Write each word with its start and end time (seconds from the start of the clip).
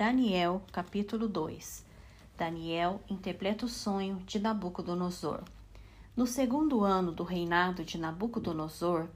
Daniel, 0.00 0.62
capítulo 0.72 1.28
2 1.28 1.84
Daniel 2.34 3.02
interpreta 3.06 3.66
o 3.66 3.68
sonho 3.68 4.16
de 4.24 4.38
Nabucodonosor. 4.38 5.42
No 6.16 6.26
segundo 6.26 6.82
ano 6.82 7.12
do 7.12 7.22
reinado 7.22 7.84
de 7.84 7.98
Nabucodonosor, 7.98 9.08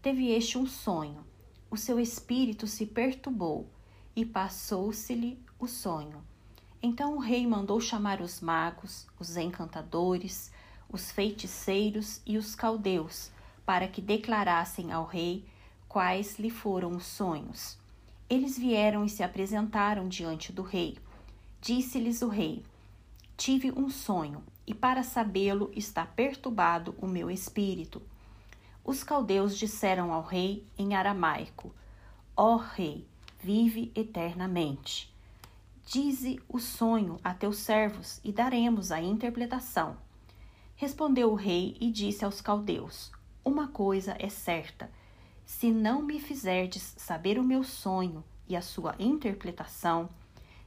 teve 0.00 0.30
este 0.30 0.56
um 0.56 0.64
sonho. 0.64 1.26
O 1.68 1.76
seu 1.76 1.98
espírito 1.98 2.68
se 2.68 2.86
perturbou 2.86 3.68
e 4.14 4.24
passou-se-lhe 4.24 5.42
o 5.58 5.66
sonho. 5.66 6.22
Então 6.80 7.16
o 7.16 7.18
rei 7.18 7.44
mandou 7.44 7.80
chamar 7.80 8.20
os 8.20 8.40
magos, 8.40 9.08
os 9.18 9.36
encantadores, 9.36 10.52
os 10.88 11.10
feiticeiros 11.10 12.20
e 12.24 12.38
os 12.38 12.54
caldeus, 12.54 13.32
para 13.66 13.88
que 13.88 14.00
declarassem 14.00 14.92
ao 14.92 15.04
rei 15.04 15.44
quais 15.88 16.38
lhe 16.38 16.48
foram 16.48 16.92
os 16.92 17.06
sonhos. 17.06 17.76
Eles 18.30 18.58
vieram 18.58 19.04
e 19.04 19.08
se 19.08 19.22
apresentaram 19.22 20.06
diante 20.06 20.52
do 20.52 20.62
rei. 20.62 20.98
Disse-lhes 21.60 22.20
o 22.20 22.28
rei: 22.28 22.62
Tive 23.36 23.72
um 23.72 23.88
sonho, 23.88 24.42
e 24.66 24.74
para 24.74 25.02
sabê-lo 25.02 25.70
está 25.74 26.04
perturbado 26.04 26.94
o 27.00 27.06
meu 27.06 27.30
espírito. 27.30 28.02
Os 28.84 29.02
caldeus 29.02 29.56
disseram 29.56 30.12
ao 30.12 30.22
rei 30.22 30.64
em 30.76 30.94
aramaico: 30.94 31.74
Ó 32.36 32.56
rei, 32.56 33.06
vive 33.40 33.90
eternamente. 33.94 35.10
Dize 35.86 36.38
o 36.46 36.58
sonho 36.58 37.18
a 37.24 37.32
teus 37.32 37.56
servos 37.56 38.20
e 38.22 38.30
daremos 38.30 38.92
a 38.92 39.00
interpretação. 39.00 39.96
Respondeu 40.76 41.32
o 41.32 41.34
rei 41.34 41.78
e 41.80 41.90
disse 41.90 42.26
aos 42.26 42.42
caldeus: 42.42 43.10
Uma 43.42 43.68
coisa 43.68 44.14
é 44.18 44.28
certa: 44.28 44.90
se 45.48 45.70
não 45.72 46.02
me 46.02 46.20
fizerdes 46.20 46.92
saber 46.98 47.38
o 47.38 47.42
meu 47.42 47.64
sonho 47.64 48.22
e 48.46 48.54
a 48.54 48.60
sua 48.60 48.94
interpretação, 48.98 50.10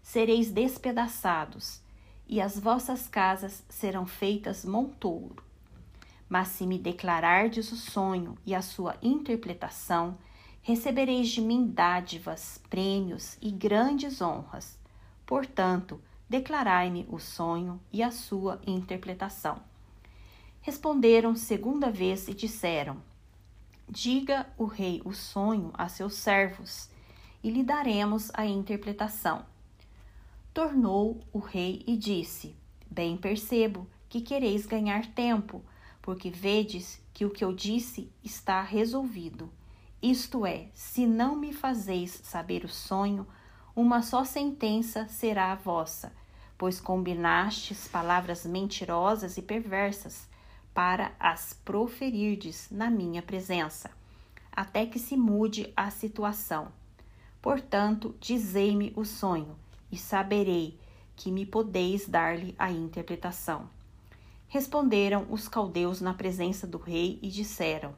sereis 0.02 0.50
despedaçados, 0.50 1.80
e 2.28 2.42
as 2.42 2.58
vossas 2.58 3.08
casas 3.08 3.64
serão 3.70 4.08
feitas 4.08 4.66
montouro. 4.66 5.44
Mas 6.28 6.48
se 6.48 6.66
me 6.66 6.80
declarardes 6.80 7.72
o 7.72 7.76
sonho 7.76 8.36
e 8.44 8.56
a 8.56 8.62
sua 8.64 8.98
interpretação, 9.04 10.18
recebereis 10.64 11.30
de 11.30 11.42
mim 11.42 11.68
dádivas, 11.68 12.60
prêmios 12.68 13.38
e 13.40 13.52
grandes 13.52 14.20
honras. 14.20 14.80
Portanto, 15.28 16.02
declarai-me 16.28 17.06
o 17.08 17.20
sonho 17.20 17.80
e 17.94 18.02
a 18.02 18.10
sua 18.10 18.60
interpretação. 18.66 19.62
Responderam 20.60 21.36
segunda 21.36 21.92
vez 21.92 22.28
e 22.28 22.34
disseram: 22.34 23.11
Diga 23.94 24.48
o 24.58 24.64
rei 24.64 25.02
o 25.04 25.12
sonho 25.12 25.70
a 25.74 25.90
seus 25.90 26.14
servos, 26.14 26.90
e 27.44 27.50
lhe 27.50 27.62
daremos 27.62 28.32
a 28.34 28.46
interpretação. 28.46 29.46
Tornou 30.54 31.20
o 31.34 31.40
rei 31.40 31.84
e 31.86 31.98
disse: 31.98 32.56
Bem 32.90 33.18
percebo 33.18 33.86
que 34.08 34.22
quereis 34.22 34.66
ganhar 34.66 35.08
tempo, 35.08 35.62
porque 36.02 36.30
vedes 36.30 37.02
que 37.14 37.26
o 37.26 37.30
que 37.30 37.44
eu 37.44 37.54
disse 37.54 38.10
está 38.24 38.62
resolvido. 38.62 39.52
Isto 40.02 40.46
é, 40.46 40.70
se 40.74 41.06
não 41.06 41.36
me 41.36 41.52
fazeis 41.52 42.12
saber 42.24 42.64
o 42.64 42.70
sonho, 42.70 43.28
uma 43.76 44.02
só 44.02 44.24
sentença 44.24 45.06
será 45.10 45.52
a 45.52 45.56
vossa, 45.56 46.14
pois 46.58 46.80
combinastes 46.80 47.90
palavras 47.90 48.46
mentirosas 48.46 49.36
e 49.36 49.42
perversas 49.42 50.31
para 50.74 51.12
as 51.20 51.54
proferirdes 51.54 52.68
na 52.72 52.90
minha 52.90 53.22
presença, 53.22 53.92
até 54.52 54.86
que 54.86 55.00
se 55.00 55.18
mude 55.18 55.72
a 55.76 55.90
situação. 55.90 56.72
Portanto, 57.42 58.16
dizei-me 58.20 58.94
o 58.96 59.04
sonho, 59.04 59.56
e 59.92 59.98
saberei 59.98 60.78
que 61.16 61.32
me 61.32 61.46
podeis 61.46 62.08
dar-lhe 62.08 62.56
a 62.58 62.72
interpretação. 62.72 63.70
Responderam 64.48 65.28
os 65.30 65.48
caldeus 65.48 66.02
na 66.02 66.14
presença 66.14 66.66
do 66.66 66.78
rei 66.78 67.20
e 67.22 67.30
disseram: 67.30 67.94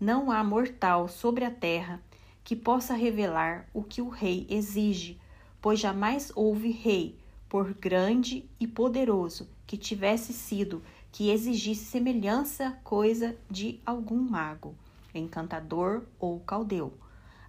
Não 0.00 0.30
há 0.30 0.42
mortal 0.42 1.08
sobre 1.08 1.44
a 1.44 1.50
terra 1.50 2.00
que 2.44 2.54
possa 2.54 2.94
revelar 2.94 3.68
o 3.74 3.82
que 3.82 4.00
o 4.00 4.08
rei 4.08 4.46
exige, 4.48 5.20
pois 5.60 5.80
jamais 5.80 6.30
houve 6.34 6.70
rei, 6.70 7.18
por 7.48 7.72
grande 7.74 8.48
e 8.58 8.66
poderoso 8.66 9.48
que 9.66 9.76
tivesse 9.76 10.32
sido, 10.32 10.82
que 11.16 11.30
exigisse 11.30 11.86
semelhança 11.86 12.78
coisa 12.84 13.34
de 13.50 13.80
algum 13.86 14.18
mago, 14.18 14.74
encantador 15.14 16.02
ou 16.20 16.40
caldeu. 16.40 16.92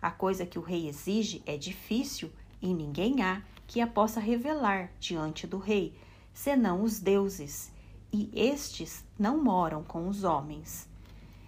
A 0.02 0.10
coisa 0.10 0.46
que 0.46 0.58
o 0.58 0.62
rei 0.62 0.88
exige 0.88 1.44
é 1.46 1.58
difícil 1.58 2.32
e 2.62 2.74
ninguém 2.74 3.22
há 3.22 3.42
que 3.68 3.82
a 3.82 3.86
possa 3.86 4.22
revelar 4.22 4.90
diante 5.02 5.46
do 5.46 5.58
rei, 5.58 5.94
senão 6.34 6.82
os 6.82 7.02
deuses, 7.02 7.70
e 8.10 8.32
estes 8.34 9.04
não 9.20 9.44
moram 9.44 9.84
com 9.84 10.08
os 10.08 10.24
homens. 10.24 10.88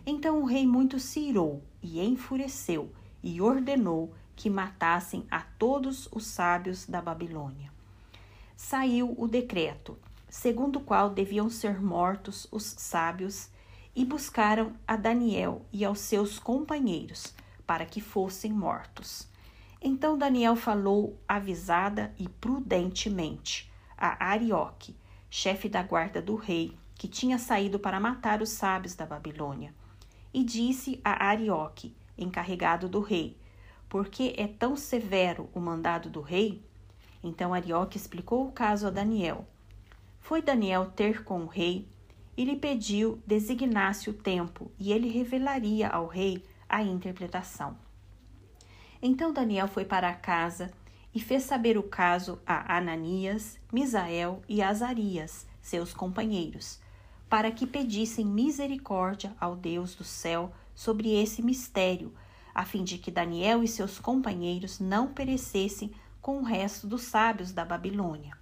Então 0.06 0.42
o 0.42 0.46
rei 0.46 0.68
muito 0.68 1.00
se 1.00 1.22
irou 1.22 1.64
e 1.82 2.02
enfureceu 2.02 2.92
e 3.24 3.40
ordenou 3.40 4.14
que 4.36 4.50
matassem 4.50 5.26
a 5.32 5.40
todos 5.58 6.10
os 6.12 6.28
sábios 6.28 6.86
da 6.86 7.02
Babilônia. 7.02 7.72
Saiu 8.58 9.16
o 9.18 9.26
decreto 9.26 9.98
segundo 10.30 10.78
o 10.78 10.82
qual 10.82 11.10
deviam 11.10 11.50
ser 11.50 11.82
mortos 11.82 12.48
os 12.52 12.64
sábios, 12.64 13.50
e 13.96 14.06
buscaram 14.06 14.74
a 14.88 14.96
Daniel 14.96 15.66
e 15.74 15.84
aos 15.84 16.00
seus 16.00 16.40
companheiros, 16.40 17.34
para 17.66 17.86
que 17.86 18.00
fossem 18.00 18.54
mortos. 18.54 19.28
Então 19.82 20.18
Daniel 20.18 20.56
falou 20.56 21.20
avisada 21.28 22.14
e 22.18 22.28
prudentemente 22.28 23.72
a 23.98 24.30
Arioque, 24.30 24.96
chefe 25.30 25.68
da 25.68 25.84
guarda 25.84 26.22
do 26.22 26.36
rei, 26.36 26.78
que 26.96 27.08
tinha 27.08 27.38
saído 27.38 27.80
para 27.80 28.00
matar 28.00 28.42
os 28.42 28.50
sábios 28.50 28.96
da 28.96 29.06
Babilônia. 29.06 29.74
E 30.34 30.44
disse 30.44 31.02
a 31.04 31.28
Arioque, 31.28 31.96
encarregado 32.18 32.88
do 32.88 33.02
rei: 33.02 33.38
Por 33.88 34.08
que 34.08 34.34
é 34.38 34.48
tão 34.48 34.76
severo 34.76 35.50
o 35.54 35.60
mandado 35.60 36.10
do 36.10 36.22
rei? 36.22 36.64
Então 37.24 37.54
Arioque 37.54 37.98
explicou 37.98 38.48
o 38.48 38.52
caso 38.52 38.88
a 38.88 38.90
Daniel. 38.90 39.48
Foi 40.20 40.42
Daniel 40.42 40.92
ter 40.92 41.24
com 41.24 41.44
o 41.44 41.48
rei 41.48 41.88
e 42.38 42.46
lhe 42.46 42.56
pediu 42.56 43.22
designasse 43.26 44.10
o 44.10 44.14
tempo 44.14 44.72
e 44.80 44.92
ele 44.92 45.10
revelaria 45.10 45.90
ao 45.90 46.08
rei 46.08 46.44
a 46.70 46.82
interpretação. 46.82 47.76
Então 49.02 49.34
Daniel 49.34 49.68
foi 49.68 49.86
para 49.86 50.10
a 50.10 50.14
casa 50.14 50.72
e 51.14 51.20
fez 51.20 51.44
saber 51.44 51.78
o 51.78 51.84
caso 51.84 52.40
a 52.46 52.78
Ananias, 52.78 53.60
Misael 53.72 54.42
e 54.48 54.62
Azarias, 54.62 55.48
seus 55.62 55.94
companheiros, 55.94 56.80
para 57.28 57.52
que 57.52 57.68
pedissem 57.68 58.26
misericórdia 58.26 59.36
ao 59.40 59.56
Deus 59.56 59.96
do 59.96 60.04
céu 60.04 60.54
sobre 60.74 61.22
esse 61.22 61.42
mistério, 61.42 62.14
a 62.56 62.64
fim 62.64 62.84
de 62.84 62.98
que 62.98 63.12
Daniel 63.12 63.64
e 63.64 63.68
seus 63.68 64.00
companheiros 64.00 64.80
não 64.80 65.14
perecessem 65.14 65.92
com 66.22 66.40
o 66.40 66.44
resto 66.44 66.88
dos 66.88 67.02
sábios 67.02 67.52
da 67.52 67.66
Babilônia. 67.66 68.39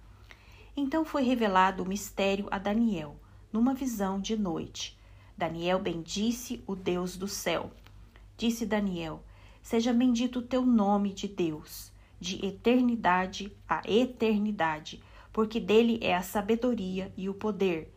Então 0.80 1.04
foi 1.04 1.24
revelado 1.24 1.82
o 1.82 1.88
mistério 1.88 2.46
a 2.52 2.56
Daniel, 2.56 3.16
numa 3.52 3.74
visão 3.74 4.20
de 4.20 4.36
noite. 4.36 4.96
Daniel 5.36 5.80
bendisse 5.80 6.62
o 6.68 6.76
Deus 6.76 7.16
do 7.16 7.26
céu. 7.26 7.72
Disse 8.36 8.64
Daniel: 8.64 9.20
Seja 9.60 9.92
bendito 9.92 10.38
o 10.38 10.42
teu 10.42 10.64
nome 10.64 11.12
de 11.12 11.26
Deus, 11.26 11.90
de 12.20 12.46
eternidade 12.46 13.52
a 13.68 13.82
eternidade, 13.90 15.02
porque 15.32 15.58
dele 15.58 15.98
é 16.00 16.14
a 16.14 16.22
sabedoria 16.22 17.12
e 17.16 17.28
o 17.28 17.34
poder. 17.34 17.92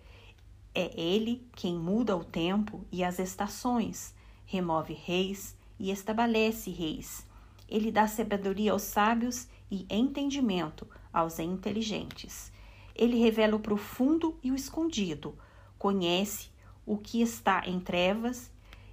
É 0.73 0.99
ele 0.99 1.47
quem 1.55 1.77
muda 1.77 2.17
o 2.17 2.23
tempo 2.23 2.83
e 2.91 3.03
as 3.03 3.19
estações, 3.19 4.11
remove 4.43 4.95
reis 4.95 5.55
e 5.79 5.91
estabelece 5.91 6.71
reis. 6.71 7.27
Ele 7.69 7.91
dá 7.91 8.07
sabedoria 8.07 8.71
aos 8.71 8.81
sábios 8.81 9.47
e 9.69 9.85
entendimento 9.87 10.87
aos 11.13 11.37
inteligentes. 11.37 12.51
Ele 12.95 13.17
revela 13.17 13.55
o 13.55 13.59
profundo 13.59 14.37
e 14.43 14.51
o 14.51 14.55
escondido, 14.55 15.37
conhece 15.77 16.49
o 16.85 16.97
que 16.97 17.21
está 17.21 17.63
em 17.65 17.79
trevas 17.79 18.51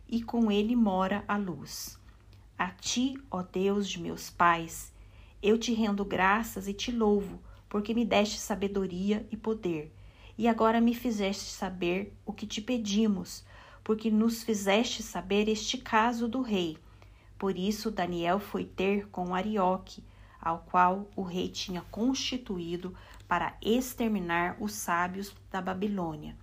e 0.09 0.23
com 0.23 0.51
ele 0.51 0.75
mora 0.75 1.25
a 1.29 1.37
luz. 1.37 1.99
A 2.59 2.71
ti, 2.71 3.17
ó 3.31 3.43
Deus 3.43 3.89
de 3.89 4.01
meus 4.01 4.31
pais, 4.31 4.93
eu 5.43 5.59
te 5.59 5.73
rendo 5.73 6.05
graças 6.05 6.67
e 6.67 6.73
te 6.73 6.91
louvo, 6.91 7.41
porque 7.69 7.95
me 7.95 8.05
deste 8.05 8.39
sabedoria 8.39 9.27
e 9.31 9.37
poder, 9.37 9.95
e 10.37 10.49
agora 10.49 10.81
me 10.81 10.95
fizeste 10.95 11.51
saber 11.51 12.13
o 12.25 12.33
que 12.33 12.47
te 12.47 12.61
pedimos, 12.61 13.45
porque 13.85 14.11
nos 14.11 14.43
fizeste 14.43 15.03
saber 15.03 15.49
este 15.49 15.79
caso 15.79 16.27
do 16.27 16.41
rei. 16.41 16.79
Por 17.39 17.57
isso 17.57 17.91
Daniel 17.91 18.41
foi 18.41 18.65
ter 18.65 19.09
com 19.09 19.35
Arioque, 19.35 20.03
ao 20.41 20.59
qual 20.61 21.09
o 21.17 21.23
rei 21.23 21.49
tinha 21.49 21.83
constituído 21.91 22.95
para 23.27 23.57
exterminar 23.61 24.57
os 24.61 24.73
sábios 24.73 25.35
da 25.51 25.61
Babilônia. 25.61 26.37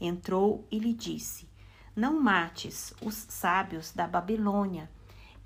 Entrou 0.00 0.66
e 0.70 0.78
lhe 0.78 0.92
disse: 0.92 1.48
Não 1.94 2.20
mates 2.20 2.92
os 3.00 3.14
sábios 3.14 3.92
da 3.92 4.06
Babilônia. 4.06 4.90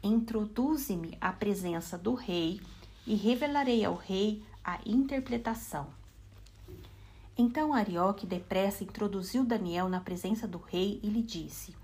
Introduze-me 0.02 1.16
à 1.20 1.32
presença 1.32 1.96
do 1.96 2.14
rei 2.14 2.60
e 3.06 3.14
revelarei 3.14 3.84
ao 3.84 3.94
rei 3.94 4.42
a 4.64 4.78
interpretação. 4.84 5.88
Então 7.36 7.72
Arioque 7.72 8.26
depressa 8.26 8.84
introduziu 8.84 9.44
Daniel 9.44 9.88
na 9.88 10.00
presença 10.00 10.46
do 10.46 10.58
rei 10.58 11.00
e 11.02 11.08
lhe 11.08 11.22
disse: 11.22 11.74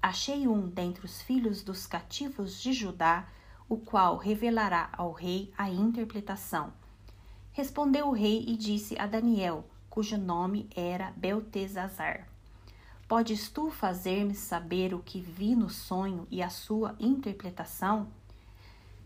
Achei 0.00 0.46
um 0.46 0.68
dentre 0.68 1.06
os 1.06 1.22
filhos 1.22 1.62
dos 1.62 1.86
cativos 1.86 2.60
de 2.60 2.72
Judá, 2.72 3.26
o 3.68 3.76
qual 3.76 4.16
revelará 4.16 4.90
ao 4.92 5.12
rei 5.12 5.52
a 5.56 5.70
interpretação. 5.70 6.72
Respondeu 7.52 8.08
o 8.08 8.12
rei 8.12 8.44
e 8.46 8.56
disse 8.56 8.98
a 8.98 9.06
Daniel, 9.06 9.64
cujo 9.88 10.18
nome 10.18 10.68
era 10.74 11.12
Beltesazar: 11.16 12.28
Podes 13.06 13.48
tu 13.48 13.70
fazer-me 13.70 14.34
saber 14.34 14.92
o 14.92 14.98
que 14.98 15.20
vi 15.20 15.54
no 15.54 15.70
sonho 15.70 16.26
e 16.30 16.42
a 16.42 16.50
sua 16.50 16.96
interpretação? 16.98 18.08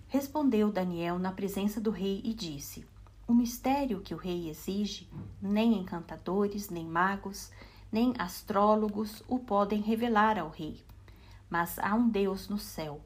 Respondeu 0.09 0.73
Daniel 0.73 1.19
na 1.19 1.31
presença 1.31 1.81
do 1.81 1.91
rei 1.91 2.23
e 2.25 2.33
disse: 2.33 2.87
O 3.27 3.35
mistério 3.35 4.01
que 4.01 4.15
o 4.15 4.17
rei 4.17 4.49
exige, 4.49 5.07
nem 5.43 5.75
encantadores, 5.75 6.71
nem 6.71 6.87
magos, 6.87 7.51
nem 7.93 8.15
astrólogos 8.19 9.23
o 9.29 9.39
podem 9.39 9.83
revelar 9.83 10.39
ao 10.39 10.49
rei. 10.49 10.83
Mas 11.51 11.79
há 11.79 11.95
um 11.95 12.09
Deus 12.09 12.49
no 12.49 12.59
céu, 12.59 13.01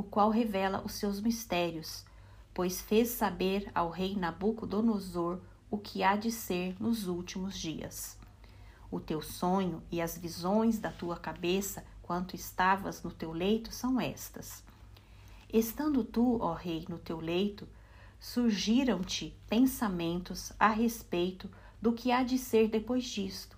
o 0.00 0.02
qual 0.02 0.30
revela 0.30 0.82
os 0.82 0.94
seus 0.94 1.20
mistérios, 1.20 2.06
pois 2.54 2.80
fez 2.80 3.10
saber 3.10 3.70
ao 3.74 3.90
rei 3.90 4.16
Nabucodonosor 4.16 5.40
o 5.70 5.76
que 5.76 6.02
há 6.02 6.16
de 6.16 6.32
ser 6.32 6.74
nos 6.80 7.06
últimos 7.06 7.58
dias. 7.58 8.16
O 8.90 8.98
teu 8.98 9.20
sonho 9.20 9.82
e 9.92 10.00
as 10.00 10.16
visões 10.16 10.78
da 10.78 10.90
tua 10.90 11.18
cabeça, 11.18 11.84
quanto 12.00 12.34
estavas 12.34 13.02
no 13.02 13.10
teu 13.10 13.30
leito, 13.30 13.74
são 13.74 14.00
estas. 14.00 14.64
Estando 15.52 16.02
tu, 16.02 16.38
ó 16.40 16.54
Rei, 16.54 16.86
no 16.88 16.98
teu 16.98 17.20
leito, 17.20 17.68
surgiram-te 18.18 19.36
pensamentos 19.50 20.50
a 20.58 20.68
respeito 20.68 21.50
do 21.78 21.92
que 21.92 22.10
há 22.10 22.22
de 22.22 22.38
ser 22.38 22.68
depois 22.68 23.04
disto. 23.04 23.54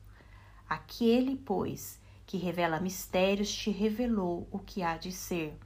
Aquele, 0.68 1.36
pois, 1.36 2.00
que 2.26 2.36
revela 2.36 2.80
mistérios, 2.80 3.54
te 3.54 3.70
revelou 3.70 4.48
o 4.50 4.58
que 4.58 4.82
há 4.82 4.96
de 4.96 5.12
ser. 5.12 5.56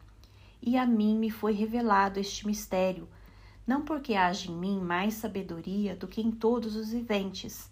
E 0.66 0.76
a 0.76 0.84
mim 0.84 1.16
me 1.16 1.30
foi 1.30 1.52
revelado 1.52 2.18
este 2.18 2.44
mistério, 2.44 3.08
não 3.64 3.82
porque 3.82 4.14
haja 4.14 4.50
em 4.50 4.56
mim 4.56 4.80
mais 4.80 5.14
sabedoria 5.14 5.94
do 5.94 6.08
que 6.08 6.20
em 6.20 6.32
todos 6.32 6.74
os 6.74 6.90
viventes, 6.90 7.70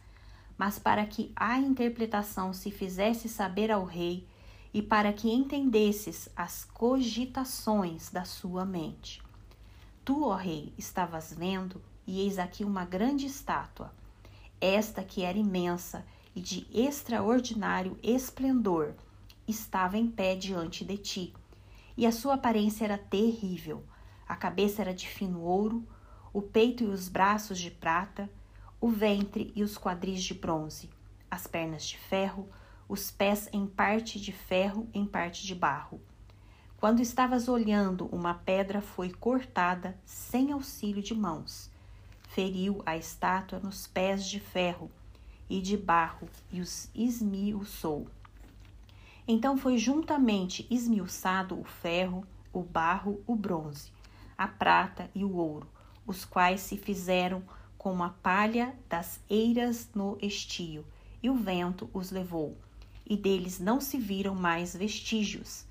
mas 0.56 0.78
para 0.78 1.04
que 1.04 1.32
a 1.34 1.58
interpretação 1.58 2.52
se 2.52 2.70
fizesse 2.70 3.28
saber 3.28 3.72
ao 3.72 3.84
rei 3.84 4.24
e 4.72 4.80
para 4.80 5.12
que 5.12 5.28
entendesses 5.28 6.28
as 6.36 6.64
cogitações 6.64 8.10
da 8.10 8.24
sua 8.24 8.64
mente. 8.64 9.20
Tu, 10.04 10.22
ó 10.22 10.36
rei, 10.36 10.72
estavas 10.78 11.34
vendo, 11.36 11.82
e 12.06 12.20
eis 12.20 12.38
aqui 12.38 12.64
uma 12.64 12.84
grande 12.84 13.26
estátua, 13.26 13.92
esta 14.60 15.02
que 15.02 15.22
era 15.24 15.36
imensa 15.36 16.06
e 16.32 16.40
de 16.40 16.64
extraordinário 16.72 17.98
esplendor, 18.04 18.94
estava 19.48 19.98
em 19.98 20.06
pé 20.06 20.36
diante 20.36 20.84
de 20.84 20.96
ti, 20.96 21.34
e 21.96 22.06
a 22.06 22.12
sua 22.12 22.34
aparência 22.34 22.84
era 22.84 22.98
terrível. 22.98 23.84
A 24.28 24.36
cabeça 24.36 24.82
era 24.82 24.94
de 24.94 25.08
fino 25.08 25.42
ouro, 25.42 25.86
o 26.32 26.42
peito 26.42 26.84
e 26.84 26.86
os 26.86 27.08
braços 27.08 27.58
de 27.58 27.70
prata, 27.70 28.28
o 28.80 28.88
ventre 28.88 29.52
e 29.54 29.62
os 29.62 29.78
quadris 29.78 30.22
de 30.22 30.34
bronze, 30.34 30.90
as 31.30 31.46
pernas 31.46 31.86
de 31.86 31.96
ferro, 31.96 32.48
os 32.88 33.10
pés 33.10 33.48
em 33.52 33.66
parte 33.66 34.20
de 34.20 34.32
ferro, 34.32 34.88
em 34.92 35.06
parte 35.06 35.46
de 35.46 35.54
barro. 35.54 36.00
Quando 36.76 37.00
estavas 37.00 37.48
olhando, 37.48 38.06
uma 38.12 38.34
pedra 38.34 38.82
foi 38.82 39.10
cortada 39.10 39.96
sem 40.04 40.52
auxílio 40.52 41.02
de 41.02 41.14
mãos. 41.14 41.70
Feriu 42.28 42.82
a 42.84 42.96
estátua 42.96 43.58
nos 43.58 43.86
pés 43.86 44.26
de 44.26 44.38
ferro 44.38 44.90
e 45.48 45.62
de 45.62 45.76
barro 45.76 46.28
e 46.52 46.60
os 46.60 46.90
esmiuçou. 46.94 48.06
Então 49.26 49.56
foi 49.56 49.78
juntamente 49.78 50.66
esmiuçado 50.70 51.58
o 51.58 51.64
ferro, 51.64 52.26
o 52.52 52.62
barro, 52.62 53.22
o 53.26 53.34
bronze, 53.34 53.90
a 54.36 54.46
prata 54.46 55.10
e 55.14 55.24
o 55.24 55.36
ouro, 55.36 55.68
os 56.06 56.24
quais 56.24 56.60
se 56.60 56.76
fizeram 56.76 57.42
como 57.78 58.02
a 58.02 58.10
palha 58.10 58.74
das 58.88 59.20
eiras 59.28 59.90
no 59.94 60.18
estio, 60.20 60.84
e 61.22 61.30
o 61.30 61.34
vento 61.34 61.88
os 61.92 62.10
levou 62.10 62.56
e 63.06 63.16
deles 63.16 63.60
não 63.60 63.80
se 63.80 63.98
viram 63.98 64.34
mais 64.34 64.74
vestígios. 64.74 65.66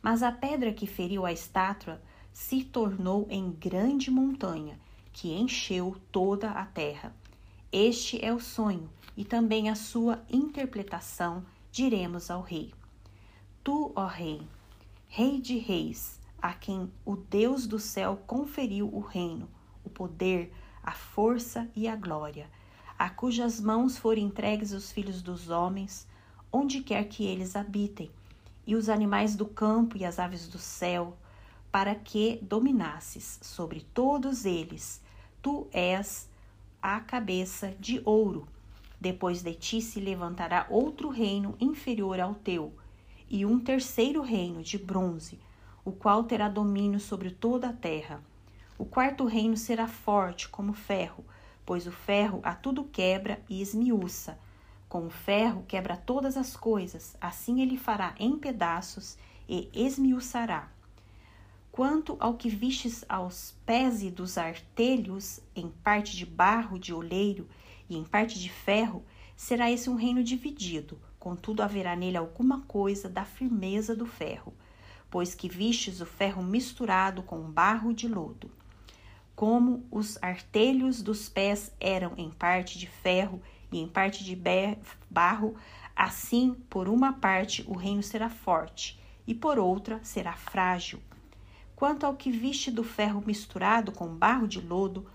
Mas 0.00 0.22
a 0.22 0.32
pedra 0.32 0.72
que 0.72 0.86
feriu 0.86 1.24
a 1.24 1.32
estátua 1.32 2.02
se 2.32 2.64
tornou 2.64 3.26
em 3.30 3.50
grande 3.52 4.10
montanha, 4.10 4.78
que 5.12 5.32
encheu 5.32 5.96
toda 6.10 6.50
a 6.50 6.64
terra. 6.64 7.14
Este 7.70 8.22
é 8.24 8.32
o 8.32 8.40
sonho 8.40 8.90
e 9.16 9.24
também 9.24 9.68
a 9.68 9.74
sua 9.74 10.22
interpretação, 10.30 11.44
diremos 11.70 12.30
ao 12.30 12.42
rei. 12.42 12.72
Tu, 13.64 13.92
ó 13.94 14.06
rei, 14.06 14.42
rei 15.06 15.40
de 15.40 15.56
reis, 15.56 16.18
a 16.40 16.52
quem 16.52 16.90
o 17.04 17.14
Deus 17.14 17.64
do 17.64 17.78
céu 17.78 18.20
conferiu 18.26 18.92
o 18.92 18.98
reino, 18.98 19.48
o 19.84 19.88
poder, 19.88 20.52
a 20.82 20.90
força 20.90 21.70
e 21.76 21.86
a 21.86 21.94
glória, 21.94 22.50
a 22.98 23.08
cujas 23.08 23.60
mãos 23.60 23.96
foram 23.96 24.20
entregues 24.20 24.72
os 24.72 24.90
filhos 24.90 25.22
dos 25.22 25.48
homens, 25.48 26.08
onde 26.50 26.82
quer 26.82 27.04
que 27.04 27.24
eles 27.24 27.54
habitem, 27.54 28.10
e 28.66 28.74
os 28.74 28.88
animais 28.88 29.36
do 29.36 29.46
campo 29.46 29.96
e 29.96 30.04
as 30.04 30.18
aves 30.18 30.48
do 30.48 30.58
céu, 30.58 31.16
para 31.70 31.94
que 31.94 32.40
dominasses 32.42 33.38
sobre 33.42 33.82
todos 33.94 34.44
eles. 34.44 35.00
Tu 35.40 35.68
és 35.70 36.28
a 36.82 36.98
cabeça 36.98 37.72
de 37.78 38.02
ouro. 38.04 38.48
Depois 39.00 39.40
de 39.40 39.54
ti 39.54 39.80
se 39.80 40.00
levantará 40.00 40.66
outro 40.68 41.10
reino 41.10 41.56
inferior 41.60 42.18
ao 42.18 42.34
teu, 42.34 42.72
e 43.32 43.44
um 43.44 43.58
terceiro 43.58 44.22
reino 44.22 44.62
de 44.62 44.78
bronze, 44.78 45.40
o 45.84 45.90
qual 45.90 46.22
terá 46.22 46.48
domínio 46.48 47.00
sobre 47.00 47.32
toda 47.32 47.70
a 47.70 47.72
terra. 47.72 48.22
O 48.78 48.84
quarto 48.84 49.24
reino 49.24 49.56
será 49.56 49.88
forte 49.88 50.48
como 50.48 50.72
ferro, 50.72 51.24
pois 51.66 51.88
o 51.88 51.92
ferro 51.92 52.38
a 52.44 52.54
tudo 52.54 52.84
quebra 52.84 53.42
e 53.48 53.60
esmiuça 53.60 54.38
com 54.92 55.06
o 55.06 55.10
ferro 55.10 55.64
quebra 55.66 55.96
todas 55.96 56.36
as 56.36 56.54
coisas, 56.54 57.16
assim 57.18 57.62
ele 57.62 57.78
fará 57.78 58.14
em 58.18 58.36
pedaços 58.36 59.16
e 59.48 59.70
esmiuçará. 59.72 60.70
Quanto 61.70 62.14
ao 62.20 62.34
que 62.34 62.50
vistes 62.50 63.02
aos 63.08 63.54
pés 63.64 64.02
dos 64.12 64.36
artelhos, 64.36 65.40
em 65.56 65.70
parte 65.82 66.14
de 66.14 66.26
barro 66.26 66.78
de 66.78 66.92
oleiro 66.92 67.48
e 67.88 67.96
em 67.96 68.04
parte 68.04 68.38
de 68.38 68.50
ferro, 68.50 69.02
será 69.34 69.70
esse 69.70 69.88
um 69.88 69.94
reino 69.94 70.22
dividido, 70.22 71.00
contudo 71.22 71.62
haverá 71.62 71.94
nele 71.94 72.16
alguma 72.16 72.62
coisa 72.62 73.08
da 73.08 73.24
firmeza 73.24 73.94
do 73.94 74.04
ferro, 74.04 74.52
pois 75.08 75.36
que 75.36 75.48
vistes 75.48 76.00
o 76.00 76.04
ferro 76.04 76.42
misturado 76.42 77.22
com 77.22 77.40
barro 77.42 77.94
de 77.94 78.08
lodo. 78.08 78.50
Como 79.36 79.86
os 79.88 80.20
artelhos 80.20 81.00
dos 81.00 81.28
pés 81.28 81.70
eram 81.78 82.14
em 82.16 82.28
parte 82.28 82.76
de 82.76 82.88
ferro 82.88 83.40
e 83.70 83.78
em 83.78 83.86
parte 83.86 84.24
de 84.24 84.36
barro, 85.08 85.54
assim, 85.94 86.54
por 86.68 86.88
uma 86.88 87.12
parte, 87.12 87.64
o 87.68 87.76
reino 87.76 88.02
será 88.02 88.28
forte, 88.28 89.00
e 89.24 89.32
por 89.32 89.60
outra, 89.60 90.00
será 90.02 90.32
frágil. 90.32 91.00
Quanto 91.76 92.04
ao 92.04 92.16
que 92.16 92.32
viste 92.32 92.68
do 92.68 92.82
ferro 92.82 93.22
misturado 93.24 93.92
com 93.92 94.08
barro 94.08 94.48
de 94.48 94.60
lodo, 94.60 95.06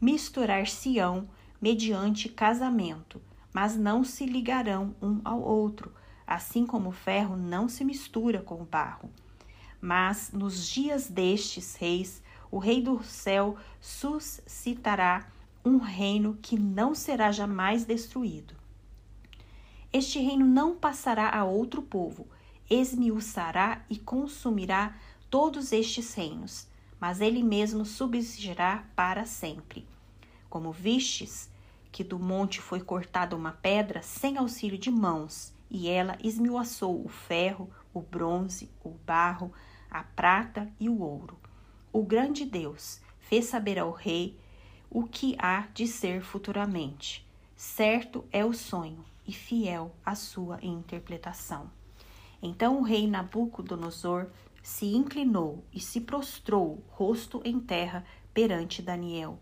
misturar-se-ão 0.00 1.28
mediante 1.60 2.28
casamento, 2.28 3.22
mas 3.52 3.76
não 3.76 4.02
se 4.02 4.24
ligarão 4.24 4.94
um 5.02 5.20
ao 5.24 5.40
outro, 5.40 5.92
assim 6.26 6.64
como 6.64 6.88
o 6.88 6.92
ferro 6.92 7.36
não 7.36 7.68
se 7.68 7.84
mistura 7.84 8.40
com 8.40 8.62
o 8.62 8.64
barro. 8.64 9.10
Mas 9.80 10.30
nos 10.32 10.66
dias 10.68 11.08
destes 11.08 11.74
reis, 11.74 12.22
o 12.50 12.58
rei 12.58 12.80
do 12.82 13.02
céu 13.02 13.56
suscitará 13.80 15.26
um 15.64 15.78
reino 15.78 16.38
que 16.40 16.58
não 16.58 16.94
será 16.94 17.30
jamais 17.30 17.84
destruído. 17.84 18.54
Este 19.92 20.18
reino 20.18 20.46
não 20.46 20.74
passará 20.74 21.28
a 21.36 21.44
outro 21.44 21.82
povo, 21.82 22.26
esmiuçará 22.70 23.84
e 23.90 23.98
consumirá 23.98 24.96
todos 25.28 25.72
estes 25.72 26.14
reinos, 26.14 26.66
mas 26.98 27.20
ele 27.20 27.42
mesmo 27.42 27.84
subsistirá 27.84 28.84
para 28.96 29.26
sempre. 29.26 29.86
Como 30.48 30.72
vistes 30.72 31.50
que 31.92 32.02
do 32.02 32.18
monte 32.18 32.60
foi 32.60 32.80
cortada 32.80 33.36
uma 33.36 33.52
pedra 33.52 34.00
sem 34.02 34.38
auxílio 34.38 34.78
de 34.78 34.90
mãos, 34.90 35.54
e 35.70 35.88
ela 35.88 36.18
esmiuçou 36.22 37.04
o 37.04 37.08
ferro, 37.08 37.70
o 37.92 38.00
bronze, 38.00 38.70
o 38.82 38.90
barro, 38.90 39.52
a 39.90 40.02
prata 40.02 40.72
e 40.80 40.88
o 40.88 41.00
ouro. 41.00 41.38
O 41.92 42.02
grande 42.02 42.46
Deus 42.46 43.00
fez 43.20 43.44
saber 43.44 43.78
ao 43.78 43.92
rei 43.92 44.38
o 44.90 45.04
que 45.04 45.36
há 45.38 45.68
de 45.74 45.86
ser 45.86 46.22
futuramente. 46.22 47.26
Certo 47.54 48.24
é 48.32 48.44
o 48.44 48.52
sonho 48.52 49.04
e 49.26 49.32
fiel 49.32 49.94
a 50.04 50.14
sua 50.14 50.58
interpretação. 50.62 51.70
Então 52.42 52.78
o 52.78 52.82
rei 52.82 53.06
Nabucodonosor 53.06 54.28
se 54.62 54.86
inclinou 54.86 55.64
e 55.72 55.80
se 55.80 56.00
prostrou, 56.00 56.82
rosto 56.88 57.40
em 57.44 57.60
terra, 57.60 58.04
perante 58.32 58.80
Daniel 58.80 59.38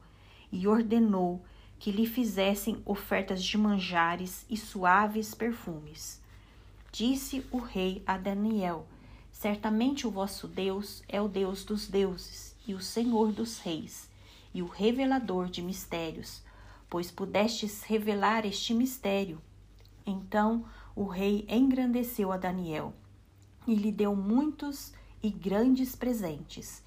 e 0.52 0.66
ordenou 0.66 1.44
que 1.80 1.90
lhe 1.90 2.06
fizessem 2.06 2.82
ofertas 2.84 3.42
de 3.42 3.56
manjares 3.56 4.44
e 4.50 4.56
suaves 4.56 5.34
perfumes. 5.34 6.20
Disse 6.92 7.42
o 7.50 7.56
rei 7.56 8.02
a 8.06 8.18
Daniel: 8.18 8.86
Certamente 9.32 10.06
o 10.06 10.10
vosso 10.10 10.46
Deus 10.46 11.02
é 11.08 11.18
o 11.22 11.26
Deus 11.26 11.64
dos 11.64 11.88
deuses 11.88 12.54
e 12.68 12.74
o 12.74 12.80
Senhor 12.80 13.32
dos 13.32 13.58
reis, 13.60 14.10
e 14.52 14.60
o 14.60 14.66
revelador 14.66 15.48
de 15.48 15.62
mistérios, 15.62 16.42
pois 16.88 17.10
pudestes 17.10 17.82
revelar 17.82 18.44
este 18.44 18.74
mistério. 18.74 19.40
Então 20.04 20.66
o 20.94 21.04
rei 21.04 21.46
engrandeceu 21.48 22.30
a 22.30 22.36
Daniel 22.36 22.92
e 23.66 23.74
lhe 23.74 23.90
deu 23.90 24.14
muitos 24.14 24.92
e 25.22 25.30
grandes 25.30 25.96
presentes, 25.96 26.82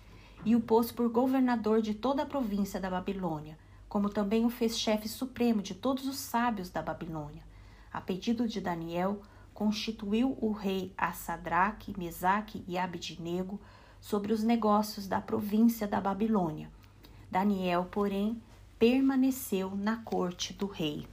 e 0.45 0.55
o 0.55 0.61
pôs 0.61 0.91
por 0.91 1.09
governador 1.09 1.81
de 1.81 1.95
toda 1.95 2.21
a 2.21 2.27
província 2.27 2.79
da 2.79 2.91
Babilônia, 2.91 3.57
como 3.93 4.09
também 4.09 4.43
o 4.43 4.49
fez 4.49 4.79
chefe 4.79 5.07
supremo 5.07 5.61
de 5.61 5.75
todos 5.75 6.07
os 6.07 6.17
sábios 6.17 6.67
da 6.71 6.81
Babilônia. 6.81 7.43
A 7.91 8.01
pedido 8.01 8.47
de 8.47 8.59
Daniel, 8.59 9.21
constituiu 9.53 10.35
o 10.41 10.51
rei 10.51 10.91
a 10.97 11.11
Sadraque, 11.11 11.93
Mesaque 11.95 12.63
e 12.67 12.75
Abidnego 12.75 13.61
sobre 14.01 14.33
os 14.33 14.41
negócios 14.41 15.07
da 15.07 15.21
província 15.21 15.87
da 15.87 16.01
Babilônia. 16.01 16.71
Daniel, 17.29 17.85
porém, 17.91 18.41
permaneceu 18.79 19.75
na 19.75 19.97
corte 19.97 20.53
do 20.53 20.65
rei. 20.65 21.07